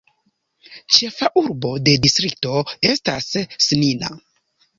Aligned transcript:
Ĉefa 0.95 1.29
urbo 1.41 1.73
de 1.89 1.93
distrikto 2.07 2.57
estas 2.93 3.29
Snina. 3.69 4.11